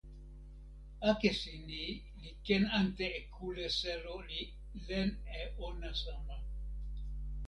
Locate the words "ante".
2.79-3.05